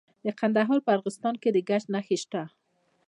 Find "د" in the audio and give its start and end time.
0.25-0.27, 1.51-1.57